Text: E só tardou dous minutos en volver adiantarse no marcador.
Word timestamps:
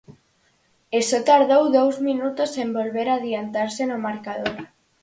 E 0.97 0.99
só 1.09 1.19
tardou 1.29 1.63
dous 1.77 1.95
minutos 2.07 2.51
en 2.63 2.69
volver 2.77 3.07
adiantarse 3.11 3.81
no 3.91 3.97
marcador. 4.07 4.57